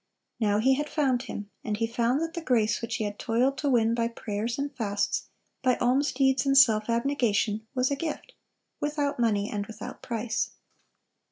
Now 0.39 0.57
he 0.57 0.73
had 0.73 0.89
found 0.89 1.21
Him; 1.21 1.51
and 1.63 1.77
he 1.77 1.85
found 1.85 2.21
that 2.21 2.33
the 2.33 2.41
grace 2.41 2.81
which 2.81 2.95
he 2.95 3.03
had 3.03 3.19
toiled 3.19 3.55
to 3.59 3.69
win 3.69 3.93
by 3.93 4.07
prayers 4.07 4.57
and 4.57 4.75
fasts, 4.75 5.29
by 5.61 5.75
almsdeeds 5.75 6.43
and 6.43 6.57
self 6.57 6.89
abnegation, 6.89 7.67
was 7.75 7.91
a 7.91 7.95
gift, 7.95 8.33
"without 8.79 9.19
money, 9.19 9.47
and 9.47 9.67
without 9.67 10.01
price." 10.01 10.53